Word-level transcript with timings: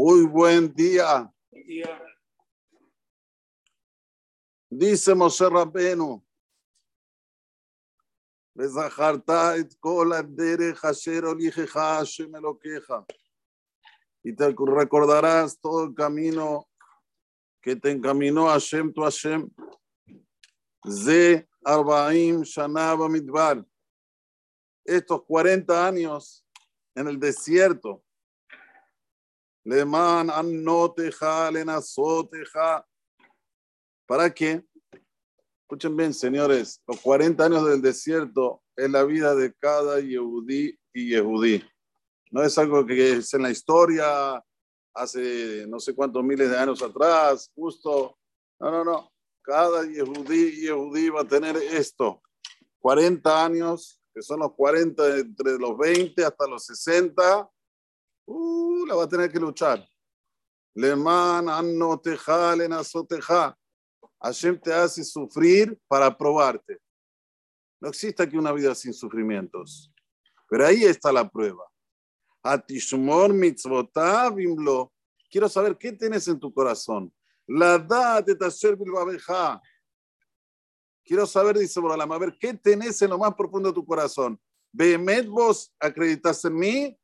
Muy 0.00 0.26
buen 0.26 0.72
día. 0.74 1.32
Dice 4.70 5.14
Moshe 5.14 5.48
Rabbenu, 5.48 6.22
וזכרת 8.58 9.30
את 9.30 9.74
כל 9.80 10.12
הדרך 10.18 10.84
אשר 10.84 11.20
הוליכך 11.26 11.76
השם 11.76 12.36
אלוקיך. 12.36 12.92
Y 14.24 14.34
te 14.34 14.48
recordarás 14.48 15.60
todo 15.60 15.84
el 15.84 15.94
camino 15.94 16.68
que 17.62 17.76
te 17.76 17.92
encaminó 17.92 18.48
Hashem 18.48 18.92
tu 18.92 19.04
Hashem. 19.04 19.48
Ze 20.84 21.48
Arbaim 21.64 22.42
Shana 22.42 22.96
Bamidbar. 22.96 23.64
Estos 24.84 25.22
40 25.26 25.86
años 25.86 26.44
en 26.96 27.06
el 27.06 27.20
desierto. 27.20 28.02
Leman 29.63 30.29
Annoteja, 30.29 31.51
Lenazoteja. 31.51 32.85
¿Para 34.07 34.33
qué? 34.33 34.63
Escuchen 35.61 35.95
bien, 35.95 36.13
señores, 36.13 36.81
los 36.87 36.99
40 36.99 37.45
años 37.45 37.65
del 37.65 37.81
desierto 37.81 38.61
es 38.75 38.89
la 38.89 39.03
vida 39.03 39.35
de 39.35 39.53
cada 39.53 39.99
Yehudí 39.99 40.77
y 40.93 41.09
Yehudí. 41.09 41.63
No 42.31 42.43
es 42.43 42.57
algo 42.57 42.85
que 42.85 43.13
es 43.13 43.33
en 43.33 43.43
la 43.43 43.51
historia, 43.51 44.43
hace 44.93 45.65
no 45.67 45.79
sé 45.79 45.95
cuántos 45.95 46.23
miles 46.23 46.49
de 46.49 46.57
años 46.57 46.81
atrás, 46.81 47.49
justo. 47.55 48.17
No, 48.59 48.71
no, 48.71 48.83
no. 48.83 49.11
Cada 49.41 49.85
Yehudí 49.85 50.57
y 50.57 50.61
Yehudí 50.63 51.09
va 51.09 51.21
a 51.21 51.27
tener 51.27 51.55
esto. 51.55 52.21
40 52.79 53.45
años, 53.45 54.01
que 54.13 54.21
son 54.21 54.39
los 54.39 54.53
40 54.53 55.19
entre 55.19 55.57
los 55.57 55.77
20 55.77 56.25
hasta 56.25 56.47
los 56.47 56.65
60. 56.65 57.49
Uh, 58.33 58.85
la 58.85 58.95
va 58.95 59.03
a 59.03 59.09
tener 59.09 59.29
que 59.29 59.39
luchar. 59.39 59.85
Leman, 60.73 61.49
Anno, 61.49 61.99
Teja, 61.99 62.55
Lenazoteja. 62.55 63.57
Hashem 64.21 64.57
te 64.59 64.73
hace 64.73 65.03
sufrir 65.03 65.77
para 65.87 66.15
probarte. 66.15 66.79
No 67.81 67.89
existe 67.89 68.23
aquí 68.23 68.37
una 68.37 68.53
vida 68.53 68.73
sin 68.73 68.93
sufrimientos. 68.93 69.91
Pero 70.49 70.65
ahí 70.65 70.83
está 70.83 71.11
la 71.11 71.27
prueba. 71.27 71.65
Atishmor 72.43 73.33
mitzvotav 73.33 74.39
imlo. 74.39 74.93
Quiero 75.29 75.49
saber 75.49 75.77
qué 75.77 75.91
tienes 75.91 76.27
en 76.27 76.39
tu 76.39 76.53
corazón. 76.53 77.13
La 77.47 77.77
da 77.77 78.21
de 78.21 78.35
tasher 78.35 78.77
bilbabeja. 78.77 79.61
Quiero 81.03 81.25
saber, 81.25 81.57
dice 81.57 81.79
Boralam, 81.79 82.11
a 82.11 82.17
ver, 82.17 82.37
¿qué 82.39 82.53
tenés 82.53 83.01
en 83.01 83.09
lo 83.09 83.17
más 83.17 83.33
profundo 83.33 83.69
de 83.69 83.75
tu 83.75 83.85
corazón? 83.85 84.39
¿Behemet 84.71 85.27
vos 85.27 85.73
acreditas 85.79 86.45
en 86.45 86.55
mí 86.55 87.00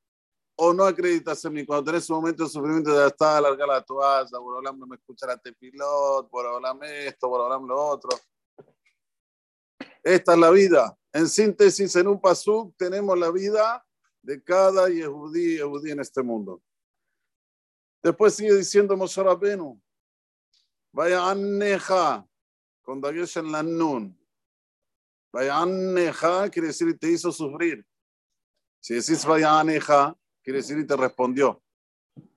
o 0.58 0.74
no 0.74 0.86
acreditas 0.86 1.44
en 1.46 1.54
mí? 1.54 1.66
Cuando 1.66 1.86
tenés 1.86 2.10
un 2.10 2.18
momento 2.18 2.44
de 2.44 2.50
sufrimiento, 2.50 2.94
ya 2.94 3.08
está, 3.08 3.38
alarga 3.38 3.66
la 3.66 3.82
toalla, 3.82 4.38
Boralam 4.38 4.78
no 4.78 4.88
me 4.88 4.96
escucha 4.96 5.28
la 5.28 5.38
tefilot, 5.38 6.30
Boralam 6.30 6.84
esto, 6.84 7.30
Boralam 7.30 7.68
lo 7.68 7.80
otro. 7.80 8.10
Esta 10.04 10.34
es 10.34 10.40
la 10.40 10.50
vida. 10.50 10.98
En 11.14 11.28
síntesis, 11.28 11.96
en 11.96 12.08
un 12.08 12.20
pasuk 12.20 12.76
tenemos 12.78 13.18
la 13.18 13.32
vida 13.32 13.86
de 14.22 14.44
cada 14.44 14.90
Yehudí 14.90 15.58
Yehudí 15.58 15.92
en 15.92 16.00
este 16.00 16.22
mundo. 16.22 16.62
Después 18.02 18.36
sigue 18.36 18.56
diciendo 18.56 18.96
Moshe 18.96 19.22
Rabbeinu, 19.22 19.82
vaya 20.92 21.30
aneja, 21.30 22.28
con 22.84 23.02
Dagesh 23.02 23.38
en 23.38 23.52
la 23.52 23.64
nun. 23.64 24.18
Vaya 25.32 25.62
aneja 25.62 26.50
quiere 26.50 26.70
decir 26.70 26.98
te 26.98 27.12
hizo 27.12 27.32
sufrir. 27.32 27.86
Si 28.80 28.94
decís 28.94 29.26
vaya 29.26 29.60
aneja, 29.60 30.18
quiere 30.48 30.60
decir 30.60 30.78
y 30.78 30.88
te 30.88 30.96
respondió. 30.96 31.62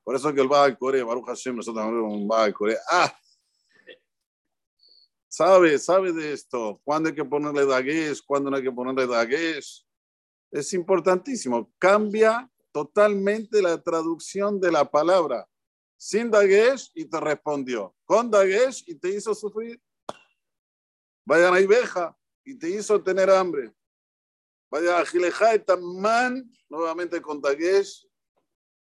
Por 0.02 0.16
eso 0.16 0.34
que 0.34 0.40
el 0.40 0.48
Baal 0.48 0.76
Core, 0.76 1.04
Baruch 1.04 1.26
Hashem, 1.26 1.54
nosotros 1.54 1.86
tenemos 1.86 2.12
un 2.12 2.26
Baal 2.26 2.52
Core. 2.52 2.76
Ah, 2.90 3.16
sabe, 5.28 5.78
sabe 5.78 6.12
de 6.12 6.32
esto. 6.32 6.80
¿Cuándo 6.82 7.08
hay 7.08 7.14
que 7.14 7.24
ponerle 7.24 7.64
Dagesh? 7.64 8.20
¿Cuándo 8.26 8.50
no 8.50 8.56
hay 8.56 8.64
que 8.64 8.72
ponerle 8.72 9.06
Dagesh? 9.06 9.86
es 10.50 10.72
importantísimo. 10.72 11.72
Cambia 11.78 12.50
totalmente 12.72 13.62
la 13.62 13.80
traducción 13.80 14.60
de 14.60 14.72
la 14.72 14.84
palabra. 14.84 15.48
Sin 15.96 16.32
Dagesh 16.32 16.90
y 16.96 17.04
te 17.04 17.20
respondió. 17.20 17.94
Con 18.04 18.28
Dagesh 18.28 18.82
y 18.88 18.96
te 18.96 19.10
hizo 19.10 19.32
sufrir. 19.36 19.80
Vayan 21.24 21.54
a 21.54 21.60
Ibeja 21.60 22.18
y 22.44 22.58
te 22.58 22.70
hizo 22.70 23.00
tener 23.00 23.30
hambre. 23.30 23.72
Vaya 24.70 25.00
a 25.00 25.04
Gileja 25.04 25.54
y 25.56 25.58
Tamán, 25.58 26.48
nuevamente 26.68 27.20
con 27.20 27.40
Dagesh, 27.40 28.06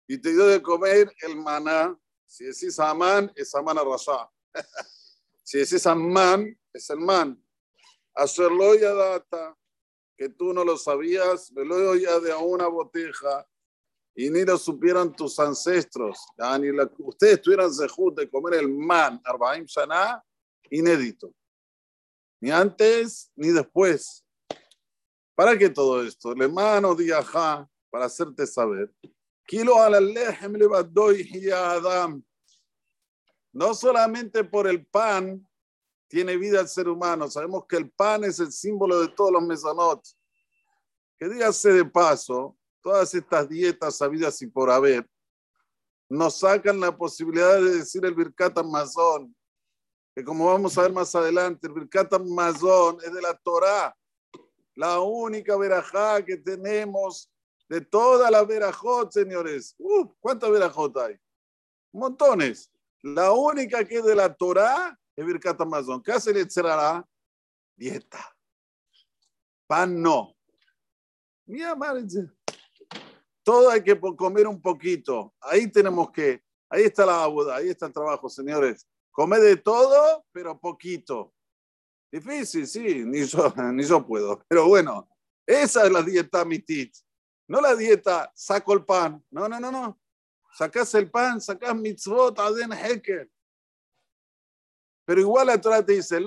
y 0.09 0.17
te 0.17 0.31
dio 0.31 0.47
de 0.47 0.59
comer 0.59 1.13
el 1.21 1.35
maná. 1.35 1.95
Si 2.25 2.43
decís 2.43 2.79
Amán, 2.79 3.31
es 3.35 3.53
Amán 3.53 3.77
Arrasá. 3.77 4.27
si 5.43 5.59
decís 5.59 5.85
Amán, 5.85 6.59
es 6.73 6.89
el 6.89 6.99
man. 6.99 7.39
Hacerlo 8.15 8.73
ya 8.73 8.91
data 8.91 9.55
que 10.17 10.29
tú 10.29 10.51
no 10.51 10.65
lo 10.65 10.77
sabías, 10.77 11.51
me 11.51 11.63
lo 11.63 11.95
ya 11.95 12.19
de 12.19 12.33
una 12.33 12.67
boteja 12.67 13.47
y 14.15 14.31
ni 14.31 14.43
lo 14.43 14.57
supieran 14.57 15.15
tus 15.15 15.37
ancestros. 15.37 16.17
Ni 16.59 16.71
la, 16.71 16.91
ustedes 16.97 17.43
tuvieran 17.43 17.71
sejud 17.71 18.15
de 18.15 18.27
comer 18.27 18.55
el 18.55 18.67
man, 18.67 19.21
Arbaim 19.23 19.65
Shana, 19.65 20.23
inédito. 20.71 21.31
Ni 22.41 22.49
antes 22.49 23.31
ni 23.35 23.49
después. 23.49 24.25
¿Para 25.35 25.55
qué 25.55 25.69
todo 25.69 26.03
esto? 26.03 26.33
Le 26.33 26.47
mano 26.47 26.95
diajá, 26.95 27.69
para 27.91 28.05
hacerte 28.05 28.47
saber. 28.47 28.91
Kilo 29.49 29.81
al 29.81 30.13
le 30.13 31.51
Adam. 31.51 32.23
No 33.51 33.73
solamente 33.73 34.43
por 34.43 34.67
el 34.67 34.85
pan 34.85 35.43
tiene 36.07 36.37
vida 36.37 36.61
el 36.61 36.67
ser 36.67 36.87
humano. 36.87 37.27
Sabemos 37.31 37.65
que 37.67 37.77
el 37.77 37.89
pan 37.89 38.25
es 38.25 38.39
el 38.39 38.51
símbolo 38.51 39.01
de 39.01 39.07
todos 39.07 39.31
los 39.31 39.41
mesonot. 39.41 40.05
Que 41.17 41.27
dígase 41.27 41.73
de 41.73 41.83
paso, 41.83 42.55
todas 42.79 43.11
estas 43.15 43.49
dietas 43.49 43.97
sabidas 43.97 44.39
y 44.43 44.47
por 44.47 44.69
haber 44.69 45.09
nos 46.09 46.39
sacan 46.39 46.79
la 46.79 46.95
posibilidad 46.95 47.55
de 47.55 47.77
decir 47.77 48.03
el 48.03 48.15
Birkat 48.15 48.57
Amazon, 48.57 49.35
que 50.15 50.23
como 50.23 50.45
vamos 50.45 50.75
a 50.77 50.81
ver 50.81 50.91
más 50.91 51.13
adelante, 51.13 51.67
el 51.67 51.73
Birkat 51.73 52.11
Amazon 52.13 52.97
es 53.03 53.13
de 53.13 53.21
la 53.21 53.35
Torah, 53.35 53.95
la 54.75 54.99
única 54.99 55.55
verajá 55.55 56.23
que 56.25 56.37
tenemos 56.37 57.31
de 57.69 57.81
toda 57.81 58.31
la 58.31 58.43
verajot, 58.43 59.11
señores. 59.11 59.75
Uh, 59.77 60.11
¿Cuántas 60.19 60.49
verajot 60.49 60.97
hay? 60.97 61.15
Montones. 61.93 62.71
La 63.01 63.31
única 63.31 63.85
que 63.85 63.99
es 63.99 64.03
de 64.03 64.15
la 64.15 64.33
Torah 64.33 64.99
es 65.15 65.25
Birkat 65.25 65.61
Amazon. 65.61 66.01
¿Qué 66.01 66.11
hace 66.11 66.31
el 66.31 66.37
Etzerara? 66.37 67.07
Dieta. 67.75 68.35
Pan 69.67 70.01
no. 70.01 70.35
Mira, 71.45 71.77
todo 73.43 73.69
hay 73.69 73.83
que 73.83 73.99
comer 73.99 74.47
un 74.47 74.61
poquito. 74.61 75.33
Ahí 75.39 75.71
tenemos 75.71 76.11
que, 76.11 76.43
ahí 76.69 76.83
está 76.83 77.05
la 77.05 77.25
boda, 77.27 77.55
ahí 77.55 77.69
está 77.69 77.85
el 77.85 77.93
trabajo, 77.93 78.29
señores. 78.29 78.87
Come 79.11 79.39
de 79.39 79.57
todo, 79.57 80.25
pero 80.31 80.59
poquito. 80.59 81.33
Difícil, 82.11 82.67
sí, 82.67 83.03
ni 83.05 83.25
yo, 83.25 83.53
ni 83.73 83.83
yo 83.83 84.05
puedo. 84.05 84.43
Pero 84.47 84.67
bueno, 84.67 85.07
esa 85.45 85.85
es 85.85 85.91
la 85.91 86.01
dieta 86.01 86.43
mitit. 86.45 86.93
No 87.49 87.59
la 87.59 87.75
dieta, 87.75 88.31
saco 88.35 88.73
el 88.73 88.85
pan. 88.85 89.25
No, 89.31 89.49
no, 89.49 89.59
no, 89.59 89.71
no. 89.71 89.99
Sacás 90.53 90.93
el 90.93 91.09
pan, 91.09 91.41
sacás 91.41 91.75
mitzvot, 91.75 92.37
aden 92.37 92.71
heker. 92.71 93.27
Pero 95.03 95.19
igual 95.19 95.59
Torah 95.59 95.83
te 95.83 95.93
dice, 95.93 96.19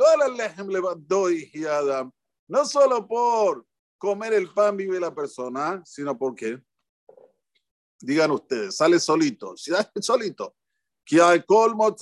no 2.49 2.65
solo 2.65 3.06
por 3.06 3.65
comer 3.97 4.32
el 4.32 4.53
pan 4.53 4.77
vive 4.77 4.99
la 4.99 5.15
persona, 5.15 5.81
sino 5.87 6.19
porque, 6.19 6.61
digan 8.00 8.32
ustedes, 8.32 8.77
sale 8.77 8.99
solito, 8.99 9.56
si 9.56 9.70
solito. 10.00 10.56
Que 11.05 11.23
hay 11.23 11.44
colmo. 11.44 11.96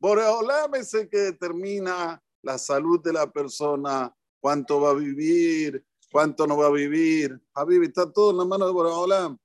Boreolam 0.00 0.74
es 0.74 0.94
el 0.94 1.08
que 1.10 1.18
determina 1.18 2.22
la 2.40 2.56
salud 2.56 3.02
de 3.02 3.12
la 3.12 3.30
persona, 3.30 4.14
cuánto 4.40 4.80
va 4.80 4.90
a 4.90 4.94
vivir, 4.94 5.84
cuánto 6.14 6.46
no 6.46 6.56
va 6.56 6.66
a 6.66 6.70
vivir. 6.70 7.36
Habib 7.54 7.82
está 7.82 8.08
todo 8.08 8.30
en 8.30 8.36
la 8.36 8.44
mano 8.44 8.66
de 8.66 8.72
Boreolam. 8.72 9.36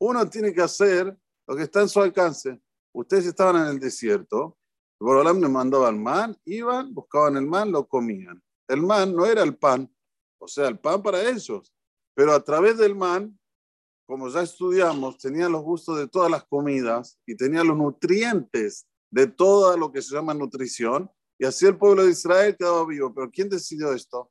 Uno 0.00 0.26
tiene 0.30 0.54
que 0.54 0.62
hacer 0.62 1.14
lo 1.46 1.54
que 1.54 1.64
está 1.64 1.82
en 1.82 1.88
su 1.90 2.00
alcance. 2.00 2.58
Ustedes 2.94 3.26
estaban 3.26 3.56
en 3.56 3.68
el 3.68 3.78
desierto, 3.78 4.56
Borolam 4.98 5.38
les 5.38 5.50
mandaba 5.50 5.90
el 5.90 5.96
man, 5.96 6.34
iban, 6.46 6.94
buscaban 6.94 7.36
el 7.36 7.46
man, 7.46 7.70
lo 7.70 7.86
comían. 7.86 8.42
El 8.66 8.80
man 8.80 9.14
no 9.14 9.26
era 9.26 9.42
el 9.42 9.54
pan, 9.58 9.94
o 10.38 10.48
sea, 10.48 10.68
el 10.68 10.78
pan 10.78 11.02
para 11.02 11.28
ellos, 11.28 11.74
pero 12.14 12.32
a 12.32 12.42
través 12.42 12.78
del 12.78 12.96
man, 12.96 13.38
como 14.06 14.30
ya 14.30 14.40
estudiamos, 14.40 15.18
tenían 15.18 15.52
los 15.52 15.62
gustos 15.62 15.98
de 15.98 16.08
todas 16.08 16.30
las 16.30 16.44
comidas 16.44 17.18
y 17.26 17.36
tenían 17.36 17.66
los 17.66 17.76
nutrientes 17.76 18.86
de 19.10 19.26
todo 19.26 19.76
lo 19.76 19.92
que 19.92 20.00
se 20.00 20.14
llama 20.14 20.32
nutrición, 20.32 21.10
y 21.38 21.44
así 21.44 21.66
el 21.66 21.76
pueblo 21.76 22.04
de 22.04 22.12
Israel 22.12 22.56
quedaba 22.58 22.86
vivo. 22.86 23.12
Pero 23.12 23.30
¿quién 23.30 23.50
decidió 23.50 23.92
esto? 23.92 24.30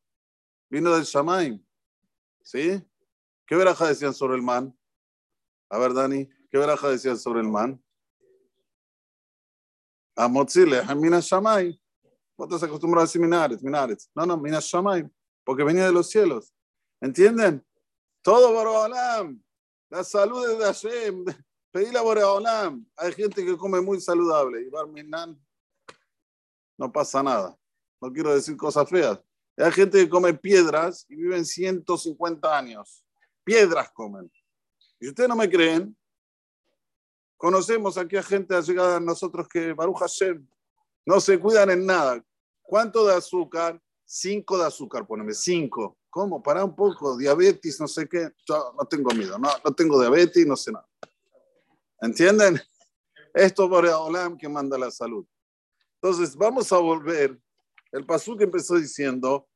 Vino 0.72 0.92
del 0.96 1.04
Shamaim, 1.04 1.64
¿sí? 2.44 2.84
¿Qué 3.48 3.56
veraja 3.56 3.88
decían 3.88 4.14
sobre 4.14 4.36
el 4.36 4.44
man? 4.44 4.78
A 5.70 5.80
ver, 5.80 5.94
Dani, 5.94 6.30
¿qué 6.52 6.58
veraja 6.58 6.90
decía 6.90 7.16
sobre 7.16 7.42
el 7.42 7.50
man? 7.50 7.84
A 10.16 10.28
Motzile, 10.28 10.80
a 10.80 10.94
Minas 10.94 11.26
Shamay. 11.26 11.80
Vos 12.38 12.60
te 12.60 12.66
acostumbras 12.66 13.04
a 13.04 13.06
decir 13.06 13.22
Minares, 13.22 13.64
Minares. 13.64 14.10
No, 14.14 14.26
no, 14.26 14.38
Minas 14.38 14.66
Shamay, 14.66 15.10
porque 15.44 15.64
venía 15.64 15.86
de 15.86 15.92
los 15.92 16.10
cielos. 16.10 16.54
¿Entienden? 17.02 17.66
Todo 18.22 18.54
Boreolam. 18.54 19.44
La 19.90 20.04
salud 20.04 20.58
de 20.58 20.64
Hashem. 20.64 21.26
Pedí 21.72 21.96
a 21.96 22.02
Boreolam. 22.02 22.86
Hay 22.96 23.14
gente 23.14 23.44
que 23.44 23.58
come 23.58 23.82
muy 23.82 24.00
saludable. 24.00 24.62
Y 24.62 24.70
Barminan, 24.70 25.40
no 26.78 26.92
pasa 26.92 27.24
nada. 27.24 27.58
No 28.00 28.12
quiero 28.12 28.34
decir 28.34 28.56
cosas 28.56 28.90
feas. 28.90 29.20
Hay 29.58 29.72
gente 29.72 30.00
que 30.00 30.10
come 30.10 30.34
piedras 30.34 31.06
y 31.10 31.16
viven 31.16 31.46
150 31.46 32.58
años. 32.58 33.04
Piedras 33.44 33.92
comen. 33.92 34.32
Y 35.00 35.10
ustedes 35.10 35.30
no 35.30 35.36
me 35.36 35.50
creen, 35.50 35.96
conocemos 37.38 37.98
aquí 37.98 38.16
a 38.16 38.24
gente 38.24 38.60
llegado 38.62 38.96
a 38.96 39.00
nosotros 39.02 39.48
que, 39.50 39.74
Baruch 39.74 40.00
Hashem, 40.00 40.48
no 41.06 41.20
se 41.20 41.38
cuidan 41.38 41.72
en 41.72 41.86
nada. 41.86 42.24
¿Cuánto 42.62 43.06
de 43.06 43.14
azúcar? 43.14 43.82
Cinco 44.06 44.58
de 44.58 44.66
azúcar, 44.66 45.06
poneme, 45.06 45.34
cinco. 45.34 45.98
¿Cómo? 46.10 46.42
Para 46.42 46.64
un 46.64 46.76
poco, 46.76 47.18
diabetes, 47.18 47.80
no 47.82 47.88
sé 47.88 48.08
qué. 48.08 48.32
Yo 48.48 48.74
no 48.78 48.86
tengo 48.86 49.14
miedo, 49.14 49.38
no, 49.38 49.74
tengo 49.74 50.00
diabetes, 50.00 50.46
no 50.46 50.56
sé 50.56 50.72
nada. 50.72 50.88
¿Entienden? 52.00 52.62
Esto 53.34 53.70
por 53.70 53.86
Olam 53.86 54.38
que 54.38 54.48
manda 54.48 54.78
la 54.78 54.92
salud. 54.92 55.26
Entonces, 55.96 56.36
vamos 56.36 56.72
a 56.72 56.78
volver. 56.78 57.38
El 57.94 58.08
pasú 58.08 58.36
que 58.36 58.46
empezó 58.46 58.76
diciendo, 58.76 59.48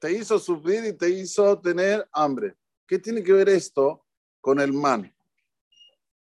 Te 0.00 0.12
hizo 0.12 0.38
sufrir 0.40 0.84
y 0.84 0.92
te 0.92 1.08
hizo 1.08 1.60
tener 1.60 2.08
hambre. 2.12 2.56
¿Qué 2.84 2.98
tiene 2.98 3.22
que 3.22 3.32
ver 3.32 3.48
esto 3.48 4.04
con 4.40 4.58
el 4.58 4.72
man? 4.72 5.14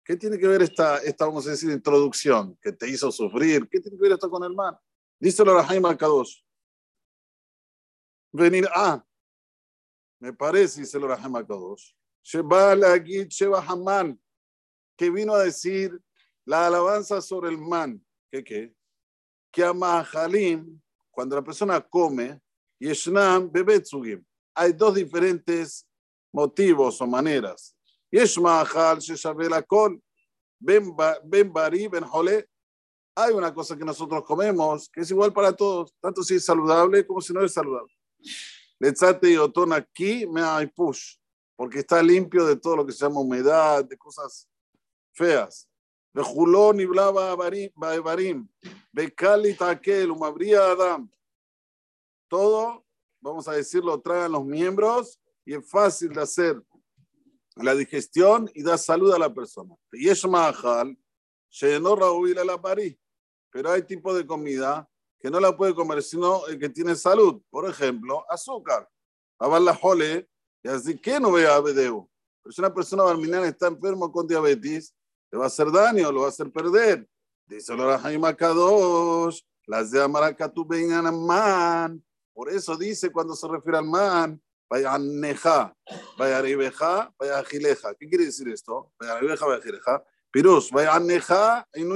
¿Qué 0.04 0.16
tiene 0.16 0.38
que 0.38 0.46
ver 0.46 0.62
esta, 0.62 0.98
esta, 0.98 1.26
vamos 1.26 1.44
a 1.48 1.50
decir, 1.50 1.72
introducción 1.72 2.56
que 2.62 2.70
te 2.70 2.88
hizo 2.88 3.10
sufrir? 3.10 3.68
¿Qué 3.68 3.80
tiene 3.80 3.96
que 3.96 4.02
ver 4.02 4.12
esto 4.12 4.30
con 4.30 4.44
el 4.44 4.54
man? 4.54 4.76
Dice 5.18 5.44
la 5.44 5.64
Jaime 5.64 5.96
Kadosh. 5.96 6.40
Venir 8.30 8.68
a, 8.72 9.04
me 10.20 10.32
parece, 10.32 10.82
dice 10.82 11.00
la 11.00 11.16
Jaime 11.16 11.44
Kadosh. 11.44 11.92
Sheba 12.22 13.60
Haman, 13.60 14.20
que 14.96 15.10
vino 15.10 15.34
a 15.34 15.42
decir 15.42 16.00
la 16.44 16.68
alabanza 16.68 17.20
sobre 17.20 17.50
el 17.50 17.58
man. 17.58 18.00
¿Qué 18.30 18.44
qué? 18.44 18.81
que 19.52 19.62
amahalim, 19.62 20.80
cuando 21.10 21.36
la 21.36 21.42
persona 21.42 21.80
come, 21.80 22.40
yeshnam 22.80 23.50
bebetzugim. 23.50 24.24
Hay 24.54 24.72
dos 24.72 24.94
diferentes 24.94 25.86
motivos 26.32 27.00
o 27.00 27.06
maneras. 27.06 27.74
Yesh 28.10 28.38
mahal 28.38 28.98
sheshavela 28.98 29.62
kol, 29.62 30.00
ben 30.58 31.52
bari, 31.52 31.88
ben 31.88 32.04
jole. 32.04 32.46
Hay 33.14 33.32
una 33.34 33.52
cosa 33.52 33.76
que 33.76 33.84
nosotros 33.84 34.24
comemos 34.24 34.88
que 34.88 35.02
es 35.02 35.10
igual 35.10 35.32
para 35.32 35.52
todos, 35.52 35.94
tanto 36.00 36.22
si 36.22 36.36
es 36.36 36.44
saludable 36.44 37.06
como 37.06 37.20
si 37.20 37.32
no 37.34 37.44
es 37.44 37.52
saludable. 37.52 37.92
Lechate 38.78 39.30
y 39.30 39.36
otón 39.36 39.72
aquí 39.72 40.26
me 40.26 40.42
hay 40.42 40.66
push, 40.66 41.16
porque 41.54 41.80
está 41.80 42.02
limpio 42.02 42.46
de 42.46 42.56
todo 42.56 42.76
lo 42.76 42.86
que 42.86 42.92
se 42.92 43.04
llama 43.04 43.20
humedad, 43.20 43.84
de 43.84 43.98
cosas 43.98 44.48
feas. 45.12 45.68
Y 46.14 46.86
blava 46.86 47.34
barim, 47.34 48.48
bekali 48.92 49.54
takel, 49.54 50.10
umabría 50.10 50.72
adam. 50.72 51.10
Todo, 52.28 52.84
vamos 53.20 53.48
a 53.48 53.52
decirlo, 53.52 53.98
traen 54.00 54.32
los 54.32 54.44
miembros 54.44 55.18
y 55.44 55.54
es 55.54 55.70
fácil 55.70 56.12
de 56.12 56.20
hacer 56.20 56.62
la 57.56 57.74
digestión 57.74 58.50
y 58.54 58.62
da 58.62 58.76
salud 58.76 59.12
a 59.12 59.18
la 59.18 59.32
persona. 59.32 59.74
Y 59.92 60.08
es 60.08 60.26
mahal, 60.26 60.98
no 61.80 61.92
a 61.92 62.44
la 62.44 62.60
parí. 62.60 62.98
Pero 63.50 63.70
hay 63.70 63.82
tipo 63.82 64.14
de 64.14 64.26
comida 64.26 64.88
que 65.18 65.30
no 65.30 65.38
la 65.38 65.56
puede 65.56 65.74
comer 65.74 66.02
sino 66.02 66.46
el 66.46 66.58
que 66.58 66.68
tiene 66.68 66.94
salud. 66.94 67.42
Por 67.50 67.68
ejemplo, 67.68 68.24
azúcar. 68.28 68.88
la 69.38 69.74
jole, 69.74 70.28
y 70.62 70.68
así 70.68 70.98
que 70.98 71.18
no 71.20 71.32
vea 71.32 71.56
abedeu. 71.56 72.08
Pero 72.42 72.52
si 72.52 72.60
una 72.60 72.74
persona 72.74 73.02
barminana 73.02 73.46
está 73.46 73.68
enfermo 73.68 74.10
con 74.10 74.26
diabetes, 74.26 74.94
le 75.32 75.38
va 75.38 75.44
a 75.44 75.46
hacer 75.46 75.72
daño, 75.72 76.12
lo 76.12 76.20
va 76.20 76.26
a 76.26 76.28
hacer 76.28 76.52
perder. 76.52 77.08
Dice 77.46 77.74
la 77.74 77.98
Jaime 77.98 78.36
Kadosh, 78.36 79.40
las 79.66 79.90
de 79.90 80.02
Amaracatu 80.02 80.66
vengan 80.66 81.18
man. 81.24 82.04
Por 82.34 82.50
eso 82.50 82.76
dice 82.76 83.10
cuando 83.10 83.34
se 83.34 83.48
refiere 83.48 83.78
al 83.78 83.86
man, 83.86 84.40
vaya 84.68 84.98
neja, 84.98 85.74
vaya 86.18 86.40
ribeja, 86.42 87.12
vaya 87.18 87.42
gileja. 87.44 87.94
¿Qué 87.94 88.08
quiere 88.08 88.26
decir 88.26 88.48
esto? 88.48 88.92
Vaya 88.98 89.18
ribeja, 89.18 89.46
vaya 89.46 89.62
gileja. 89.62 90.04
Pirus, 90.30 90.70
vaya 90.70 91.00
neja 91.00 91.66
y 91.74 91.82
no 91.82 91.94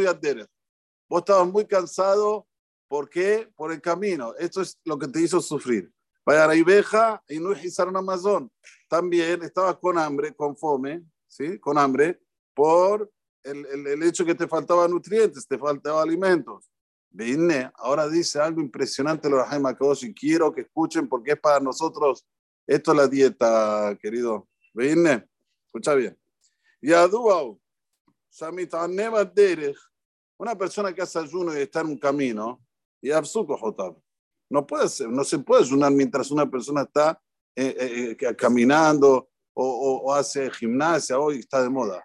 Vos 1.09 1.21
estabas 1.21 1.47
muy 1.47 1.67
cansado, 1.67 2.47
¿por 2.89 3.09
qué? 3.09 3.51
Por 3.55 3.71
el 3.71 3.81
camino. 3.81 4.35
Esto 4.39 4.63
es 4.63 4.79
lo 4.85 4.99
que 4.99 5.09
te 5.09 5.21
hizo 5.21 5.41
sufrir. 5.41 5.93
Vaya 6.25 6.47
ribeja 6.49 7.23
y 7.29 7.39
no 7.39 7.51
un 7.51 7.97
Amazon. 7.97 8.51
También 8.89 9.43
estabas 9.43 9.77
con 9.77 9.97
hambre, 9.99 10.35
con 10.35 10.57
fome, 10.57 11.05
¿sí? 11.29 11.59
Con 11.61 11.79
hambre, 11.79 12.21
por 12.53 13.11
el, 13.47 13.67
el, 13.67 13.87
el 13.87 14.03
hecho 14.03 14.25
que 14.25 14.35
te 14.35 14.47
faltaban 14.47 14.91
nutrientes, 14.91 15.47
te 15.47 15.59
faltaban 15.59 16.03
alimentos. 16.03 16.71
Vine, 17.11 17.71
ahora 17.77 18.09
dice 18.09 18.39
algo 18.41 18.61
impresionante 18.61 19.31
lo 19.31 19.43
Kadosh 19.43 20.05
y 20.05 20.13
quiero 20.13 20.53
que 20.53 20.63
escuchen 20.63 21.09
porque 21.09 21.33
es 21.33 21.41
para 21.41 21.61
nosotros 21.61 22.27
esto 22.67 22.91
es 22.91 22.97
la 22.97 23.07
dieta, 23.07 23.97
querido. 24.01 24.49
Vine, 24.75 25.29
escucha 25.67 25.95
bien. 25.95 26.19
Yaduau, 26.83 27.61
una 30.39 30.59
persona 30.59 30.93
que 30.93 31.03
hace 31.03 31.19
ayuno 31.19 31.57
y 31.57 31.63
está 31.63 31.81
en 31.81 31.87
un 31.87 31.99
camino, 31.99 32.61
y 33.01 33.11
no 34.49 34.67
puede 34.67 34.89
ser, 34.89 35.09
no 35.09 35.25
se 35.25 35.39
puede 35.39 35.63
ayunar 35.63 35.93
mientras 35.93 36.31
una 36.31 36.49
persona 36.49 36.83
está 36.83 37.21
eh, 37.55 37.75
eh, 37.79 38.17
eh, 38.21 38.37
caminando 38.37 39.29
o, 39.55 40.03
o, 40.05 40.13
hace 40.13 40.51
gimnasia, 40.51 41.19
hoy 41.19 41.39
está 41.39 41.63
de 41.63 41.71
moda. 41.71 42.05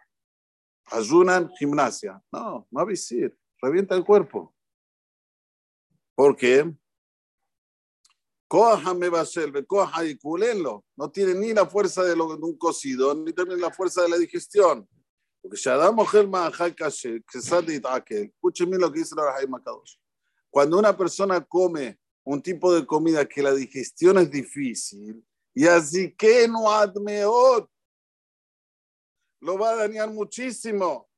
Ayunan 0.87 1.49
gimnasia. 1.57 2.21
No, 2.31 2.67
no 2.69 2.85
decir, 2.85 3.37
revienta 3.61 3.95
el 3.95 4.03
cuerpo. 4.03 4.53
¿Por 6.15 6.35
qué? 6.35 6.73
me 8.97 9.09
va 9.09 9.21
a 9.21 9.25
ser, 9.25 9.65
coja 9.65 10.05
y 10.05 10.17
culenlo. 10.17 10.83
No 10.97 11.09
tiene 11.09 11.33
ni 11.35 11.53
la 11.53 11.65
fuerza 11.65 12.03
de, 12.03 12.15
lo, 12.15 12.35
de 12.35 12.43
un 12.43 12.57
cocido, 12.57 13.15
ni 13.15 13.31
también 13.31 13.61
la 13.61 13.71
fuerza 13.71 14.01
de 14.01 14.09
la 14.09 14.17
digestión. 14.17 14.87
Porque 15.41 15.57
si 15.57 15.69
Adamo 15.69 16.05
Gelma 16.05 16.47
Haikache, 16.47 17.23
que 17.31 17.41
sale 17.41 17.75
Itakel, 17.75 18.25
escúchenme 18.25 18.77
lo 18.77 18.91
que 18.91 18.99
dice 18.99 19.15
la 19.15 19.25
Rahai 19.25 19.47
Makadosh. 19.47 19.95
Cuando 20.49 20.77
una 20.77 20.95
persona 20.95 21.41
come 21.41 21.97
un 22.23 22.41
tipo 22.41 22.73
de 22.73 22.85
comida 22.85 23.25
que 23.25 23.41
la 23.41 23.53
digestión 23.53 24.17
es 24.17 24.29
difícil, 24.29 25.25
y 25.53 25.65
así 25.65 26.13
que 26.13 26.47
no 26.47 26.69
admeot, 26.69 27.69
lo 29.41 29.57
va 29.57 29.71
a 29.71 29.75
dañar 29.75 30.09
muchísimo. 30.09 31.09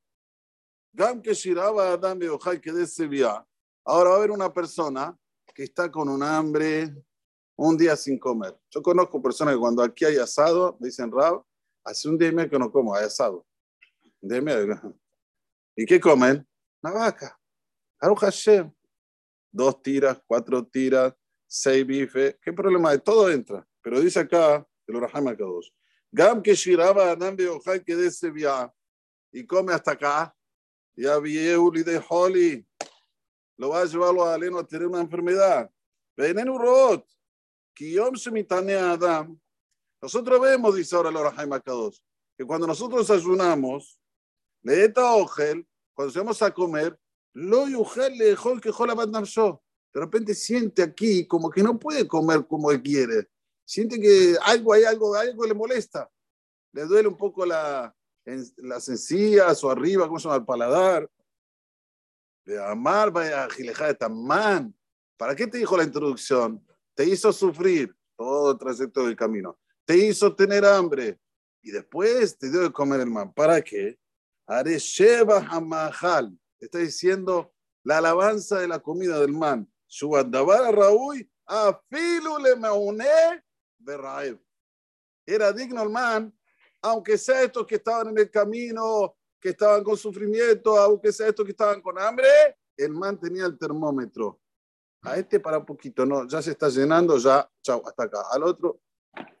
Gam 0.92 1.20
que 1.20 1.34
Shiraba 1.34 1.92
Adam 1.92 2.18
que 2.18 2.72
de 2.72 3.44
Ahora 3.84 4.10
va 4.10 4.16
a 4.16 4.18
haber 4.18 4.30
una 4.30 4.52
persona 4.52 5.16
que 5.54 5.64
está 5.64 5.90
con 5.90 6.08
un 6.08 6.22
hambre, 6.22 6.94
un 7.56 7.76
día 7.76 7.96
sin 7.96 8.18
comer. 8.18 8.58
Yo 8.70 8.82
conozco 8.82 9.22
personas 9.22 9.54
que 9.54 9.60
cuando 9.60 9.82
aquí 9.82 10.04
hay 10.04 10.16
asado, 10.16 10.76
dicen, 10.80 11.12
Rab, 11.12 11.44
hace 11.84 12.08
un 12.08 12.18
día 12.18 12.28
y 12.28 12.32
medio 12.32 12.50
que 12.50 12.58
no 12.58 12.72
como, 12.72 12.94
hay 12.94 13.04
asado. 13.04 13.46
Un 14.20 14.28
día 14.28 14.38
y 14.38 14.42
medio. 14.42 14.98
¿Y 15.76 15.84
qué 15.84 16.00
comen? 16.00 16.46
Una 16.82 16.92
vaca. 16.92 17.38
Aruch 18.00 18.20
Hashem. 18.20 18.72
Dos 19.52 19.82
tiras, 19.82 20.20
cuatro 20.26 20.66
tiras, 20.66 21.14
seis 21.46 21.86
bifes. 21.86 22.36
¿Qué 22.42 22.52
problema 22.52 22.90
hay? 22.90 22.98
Todo 22.98 23.30
entra. 23.30 23.66
Pero 23.82 24.00
dice 24.00 24.20
acá, 24.20 24.66
el 24.86 24.96
Oraham 24.96 25.36
dos. 25.36 25.72
Gam 26.14 26.40
que 26.40 26.54
shiraba 26.54 27.10
anam 27.10 27.34
beojai 27.34 27.82
que 27.82 27.96
de 27.96 28.30
via 28.30 28.72
y 29.32 29.44
come 29.44 29.72
hasta 29.72 29.90
acá. 29.90 30.32
Ya 30.96 31.18
vieuli 31.18 31.82
de 31.82 32.00
Holly. 32.08 32.64
Lo 33.56 33.70
va 33.70 33.80
a 33.80 33.84
llevarlo 33.84 34.24
a 34.24 34.34
Aleno 34.34 34.60
a 34.60 34.64
tener 34.64 34.86
una 34.86 35.00
enfermedad. 35.00 35.68
Venen 36.16 36.48
un 36.48 36.60
rot. 36.60 37.04
Adam. 37.76 39.40
Nosotros 40.00 40.40
vemos, 40.40 40.76
dice 40.76 40.94
ahora 40.94 41.08
el 41.08 41.34
Jaime 41.34 41.60
Kadosh, 41.60 41.98
que 42.38 42.44
cuando 42.44 42.68
nosotros 42.68 43.10
ayunamos, 43.10 43.98
leeta 44.62 45.14
ojel, 45.14 45.66
cuando 45.94 46.14
vamos 46.20 46.40
a 46.42 46.52
comer, 46.52 46.96
lo 47.32 47.66
yugel 47.66 48.16
le 48.16 48.36
que 48.60 48.70
De 48.70 50.00
repente 50.00 50.32
siente 50.32 50.80
aquí 50.80 51.26
como 51.26 51.50
que 51.50 51.64
no 51.64 51.76
puede 51.76 52.06
comer 52.06 52.46
como 52.46 52.70
él 52.70 52.80
quiere. 52.80 53.28
Siente 53.64 54.00
que 54.00 54.36
algo 54.42 54.72
hay 54.72 54.84
algo, 54.84 55.14
algo 55.14 55.46
le 55.46 55.54
molesta. 55.54 56.10
Le 56.72 56.84
duele 56.84 57.08
un 57.08 57.16
poco 57.16 57.46
la, 57.46 57.94
en, 58.24 58.44
las 58.58 58.88
encías 58.88 59.62
o 59.64 59.70
arriba, 59.70 60.06
¿cómo 60.06 60.18
se 60.18 60.24
llama? 60.24 60.36
El 60.36 60.44
paladar. 60.44 61.10
De 62.44 62.62
amar, 62.62 63.10
vaya 63.10 63.48
de 63.48 63.94
tamán. 63.94 64.74
¿Para 65.16 65.34
qué 65.34 65.46
te 65.46 65.58
dijo 65.58 65.76
la 65.76 65.84
introducción? 65.84 66.62
te 66.94 67.04
hizo 67.04 67.32
sufrir 67.32 67.94
todo 68.16 68.52
el 68.52 68.58
trayecto 68.58 69.04
del 69.04 69.16
camino, 69.16 69.58
te 69.84 69.96
hizo 69.96 70.34
tener 70.34 70.64
hambre, 70.64 71.18
y 71.60 71.70
después 71.70 72.38
te 72.38 72.50
dio 72.50 72.60
de 72.60 72.72
comer 72.72 73.00
el 73.00 73.10
man. 73.10 73.32
¿Para 73.32 73.62
qué? 73.62 73.98
Are 74.46 74.78
Sheba 74.78 75.38
Hamahal. 75.38 76.38
Está 76.60 76.78
diciendo 76.78 77.54
la 77.82 77.98
alabanza 77.98 78.58
de 78.58 78.68
la 78.68 78.78
comida 78.78 79.18
del 79.18 79.32
man. 79.32 79.66
Shubadabar 79.88 80.74
Raúl, 80.74 81.26
Afilu 81.46 82.38
le 82.38 82.56
meuné 82.56 83.42
de. 83.84 84.38
Era 85.26 85.52
digno 85.52 85.82
el 85.82 85.90
man, 85.90 86.36
aunque 86.82 87.16
sea 87.16 87.42
estos 87.42 87.66
que 87.66 87.76
estaban 87.76 88.08
en 88.08 88.18
el 88.18 88.30
camino, 88.30 89.16
que 89.40 89.50
estaban 89.50 89.82
con 89.82 89.96
sufrimiento, 89.96 90.78
aunque 90.78 91.12
sea 91.12 91.28
estos 91.28 91.44
que 91.44 91.52
estaban 91.52 91.80
con 91.80 91.98
hambre, 91.98 92.28
el 92.76 92.92
man 92.92 93.18
tenía 93.18 93.46
el 93.46 93.58
termómetro. 93.58 94.40
A 95.02 95.18
este 95.18 95.38
para 95.38 95.58
un 95.58 95.66
poquito, 95.66 96.06
no, 96.06 96.26
ya 96.26 96.40
se 96.40 96.52
está 96.52 96.68
llenando, 96.68 97.18
ya, 97.18 97.50
chao, 97.62 97.82
hasta 97.86 98.04
acá. 98.04 98.22
Al 98.30 98.42
otro 98.42 98.80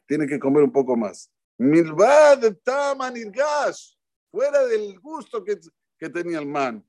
tiene 0.06 0.26
que 0.26 0.38
comer 0.38 0.62
un 0.62 0.72
poco 0.72 0.94
más. 0.96 1.30
Milvad 1.56 2.56
taman 2.62 3.14
gas, 3.32 3.98
fuera 4.30 4.66
del 4.66 4.98
gusto 5.00 5.42
que, 5.42 5.58
que 5.98 6.10
tenía 6.10 6.38
el 6.38 6.46
man. 6.46 6.86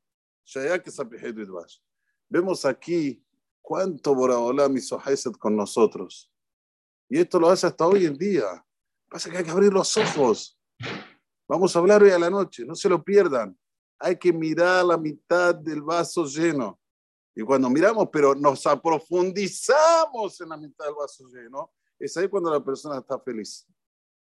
Vemos 2.30 2.66
aquí 2.66 3.26
cuánto 3.62 4.14
Boraholam 4.14 4.76
hizo 4.78 5.02
Hesed 5.04 5.34
con 5.34 5.56
nosotros. 5.56 6.32
Y 7.10 7.20
esto 7.20 7.40
lo 7.40 7.50
hace 7.50 7.68
hasta 7.68 7.86
hoy 7.86 8.06
en 8.06 8.18
día. 8.18 8.66
Pasa 9.10 9.30
que 9.30 9.38
hay 9.38 9.44
que 9.44 9.52
abrir 9.52 9.72
los 9.72 9.96
ojos. 9.98 10.60
Vamos 11.48 11.76
a 11.76 11.80
hablar 11.80 12.02
hoy 12.02 12.10
a 12.10 12.20
la 12.20 12.30
noche, 12.30 12.66
no 12.66 12.76
se 12.76 12.90
lo 12.90 13.04
pierdan. 13.04 13.58
Hay 14.00 14.18
que 14.18 14.34
mirar 14.34 14.84
la 14.84 14.98
mitad 14.98 15.54
del 15.54 15.82
vaso 15.82 16.26
lleno. 16.26 16.80
Y 17.36 17.44
cuando 17.44 17.70
miramos, 17.70 18.10
pero 18.12 18.34
nos 18.34 18.66
aprofundizamos 18.66 20.42
en 20.42 20.50
la 20.50 20.58
mitad 20.58 20.86
del 20.86 20.96
vaso 20.96 21.28
lleno, 21.28 21.72
es 22.00 22.16
ahí 22.18 22.28
cuando 22.28 22.50
la 22.50 22.64
persona 22.64 23.00
está 23.00 23.20
feliz. 23.20 23.68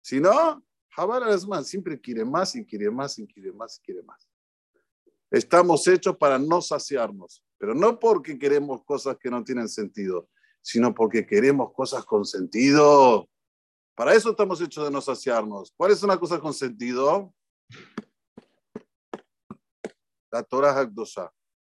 Si 0.02 0.20
no, 0.20 0.64
Jabal 0.90 1.24
más, 1.46 1.66
siempre 1.66 2.00
quiere 2.00 2.24
más 2.24 2.54
y 2.56 2.64
quiere 2.64 2.90
más 2.90 3.18
y 3.18 3.26
quiere 3.26 3.52
más 3.52 3.78
y 3.78 3.82
quiere 3.82 4.02
más. 4.02 4.28
Estamos 5.30 5.86
hechos 5.88 6.16
para 6.16 6.38
no 6.38 6.62
saciarnos, 6.62 7.44
pero 7.58 7.74
no 7.74 7.98
porque 7.98 8.38
queremos 8.38 8.82
cosas 8.84 9.16
que 9.18 9.30
no 9.30 9.44
tienen 9.44 9.68
sentido, 9.68 10.28
sino 10.66 10.92
porque 10.92 11.24
queremos 11.24 11.72
cosas 11.72 12.04
con 12.04 12.24
sentido. 12.24 13.28
Para 13.94 14.14
eso 14.14 14.30
estamos 14.30 14.60
hechos 14.60 14.84
de 14.84 14.90
no 14.90 15.00
saciarnos. 15.00 15.72
¿Cuál 15.76 15.92
es 15.92 16.02
una 16.02 16.18
cosa 16.18 16.40
con 16.40 16.52
sentido? 16.52 17.32
La 20.28 20.42
Torah 20.42 20.76
Hakdosha. 20.76 21.30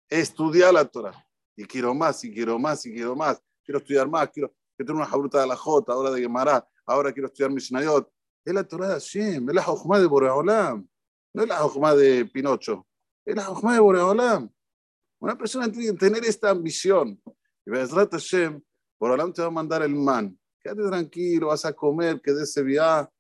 Estudiar 0.09 0.73
la 0.73 0.85
Torah. 0.85 1.27
Y 1.57 1.65
quiero 1.65 1.93
más, 1.93 2.23
y 2.23 2.33
quiero 2.33 2.57
más, 2.57 2.87
y 2.87 2.95
quiero 2.95 3.17
más. 3.17 3.43
Quiero 3.65 3.81
estudiar 3.81 4.09
más, 4.09 4.31
quiero, 4.31 4.55
quiero 4.77 4.87
tener 4.87 4.95
una 4.95 5.07
jabruta 5.07 5.41
de 5.41 5.49
la 5.49 5.57
Jota, 5.57 5.93
ahora 5.93 6.13
de 6.13 6.21
Gemara, 6.21 6.65
ahora 6.87 7.13
quiero 7.13 7.27
estudiar 7.27 7.51
Mishnayot. 7.51 8.09
Es 8.45 8.55
la 8.55 8.63
Torah 8.63 8.87
de 8.87 8.95
Hashem, 8.95 9.49
es 9.49 9.55
la 9.57 9.63
Jochma 9.63 9.99
de 9.99 10.07
Boreolam, 10.07 10.89
no 11.35 11.43
es 11.43 11.49
la 11.49 11.57
Jochma 11.57 11.97
de 11.97 12.27
Pinocho, 12.27 12.87
es 13.25 13.35
la 13.35 13.43
Jochma 13.43 13.75
de 13.75 13.81
Boreolam. 13.81 14.49
Una 15.19 15.37
persona 15.37 15.69
tiene 15.69 15.87
que 15.87 15.99
tener 15.99 16.25
esta 16.25 16.51
ambición. 16.51 17.21
Y 17.67 17.71
Bezrat 17.71 18.13
Hashem, 18.95 18.99
Boreolam 18.99 19.33
te 19.33 19.43
va 19.43 19.49
a 19.49 19.51
mandar 19.51 19.83
el 19.83 19.95
man. 19.95 20.39
Quédate 20.61 20.83
tranquilo, 20.89 21.49
vas 21.49 21.65
a 21.65 21.73
comer, 21.73 22.21
que 22.21 22.33
de 22.33 22.45
ese 22.45 22.63
viaje, 22.63 23.11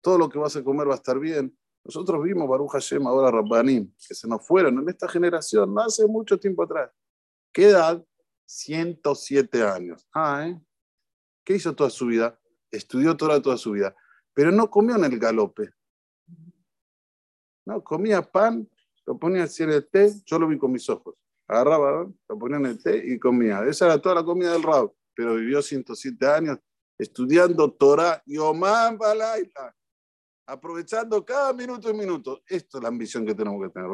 todo 0.00 0.18
lo 0.18 0.28
que 0.28 0.38
vas 0.38 0.56
a 0.56 0.64
comer 0.64 0.88
va 0.88 0.92
a 0.92 0.96
estar 0.96 1.18
bien. 1.18 1.56
Nosotros 1.84 2.22
vimos 2.22 2.48
Baruch 2.48 2.72
Hashem, 2.72 3.06
ahora 3.06 3.30
Rabbanim, 3.30 3.92
que 4.08 4.14
se 4.14 4.26
nos 4.26 4.46
fueron 4.46 4.78
en 4.78 4.88
esta 4.88 5.08
generación, 5.08 5.74
hace 5.78 6.06
mucho 6.06 6.38
tiempo 6.38 6.62
atrás. 6.62 6.90
¿Qué 7.52 7.66
edad? 7.66 8.04
107 8.46 9.62
años. 9.62 10.06
Ah, 10.14 10.46
¿eh? 10.48 10.60
¿Qué 11.44 11.56
hizo 11.56 11.74
toda 11.74 11.90
su 11.90 12.06
vida? 12.06 12.38
Estudió 12.70 13.16
Torah 13.16 13.40
toda 13.40 13.56
su 13.56 13.72
vida 13.72 13.94
pero 14.34 14.50
no 14.50 14.68
comió 14.68 14.96
en 14.96 15.04
el 15.04 15.18
galope. 15.18 15.70
No, 17.64 17.82
comía 17.82 18.20
pan, 18.20 18.68
lo 19.06 19.18
ponía 19.18 19.44
así 19.44 19.62
en 19.62 19.70
el 19.70 19.88
té, 19.88 20.12
yo 20.26 20.38
lo 20.38 20.48
vi 20.48 20.58
con 20.58 20.72
mis 20.72 20.90
ojos. 20.90 21.14
Agarraba, 21.46 22.10
lo 22.28 22.38
ponía 22.38 22.58
en 22.58 22.66
el 22.66 22.82
té 22.82 23.02
y 23.06 23.18
comía. 23.18 23.64
Esa 23.64 23.86
era 23.86 23.98
toda 23.98 24.16
la 24.16 24.24
comida 24.24 24.52
del 24.52 24.62
Rab, 24.62 24.92
pero 25.14 25.34
vivió 25.34 25.62
107 25.62 26.26
años 26.26 26.58
estudiando 26.98 27.72
Torah 27.72 28.22
y 28.26 28.38
Oman 28.38 28.96
Balaila, 28.98 29.74
aprovechando 30.46 31.24
cada 31.24 31.52
minuto 31.52 31.90
y 31.90 31.94
minuto. 31.94 32.42
Esto 32.46 32.78
es 32.78 32.82
la 32.82 32.88
ambición 32.88 33.26
que 33.26 33.34
tenemos 33.34 33.62
que 33.62 33.70
tener. 33.70 33.88